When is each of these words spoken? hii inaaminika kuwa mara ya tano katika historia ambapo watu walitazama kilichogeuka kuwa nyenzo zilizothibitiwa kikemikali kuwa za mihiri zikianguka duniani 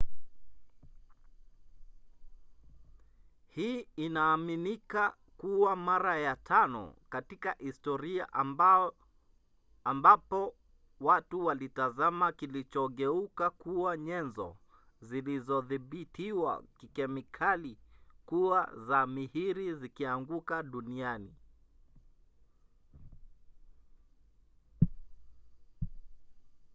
hii 3.47 3.79
inaaminika 3.95 5.15
kuwa 5.37 5.75
mara 5.75 6.19
ya 6.19 6.35
tano 6.35 6.95
katika 7.09 7.55
historia 7.59 8.27
ambapo 9.83 10.55
watu 10.99 11.45
walitazama 11.45 12.31
kilichogeuka 12.31 13.49
kuwa 13.49 13.97
nyenzo 13.97 14.57
zilizothibitiwa 15.01 16.63
kikemikali 16.77 17.77
kuwa 18.25 18.69
za 18.87 19.07
mihiri 19.07 19.75
zikianguka 19.75 20.63
duniani 20.63 21.35